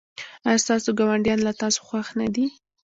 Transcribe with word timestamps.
ایا 0.47 0.61
ستاسو 0.63 0.89
ګاونډیان 0.99 1.39
له 1.47 1.51
تاسو 1.61 1.79
خوښ 1.87 2.07
نه 2.19 2.27
دي؟ 2.35 2.45